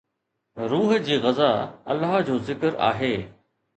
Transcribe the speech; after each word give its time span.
روح 0.71 0.95
جي 1.09 1.17
غذا 1.25 1.49
الله 1.93 2.15
جو 2.31 2.39
ذڪر 2.49 2.77
آهي 2.89 3.13